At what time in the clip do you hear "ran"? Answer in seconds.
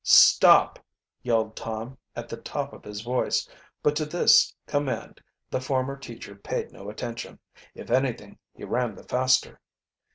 8.63-8.95